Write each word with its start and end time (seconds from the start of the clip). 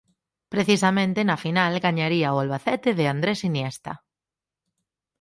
Precisamente 0.53 1.19
na 1.29 1.37
final 1.45 1.71
gañaría 1.85 2.27
ao 2.29 2.37
Albacete 2.43 2.89
de 2.99 3.05
Andrés 3.13 3.39
Iniesta. 3.49 3.93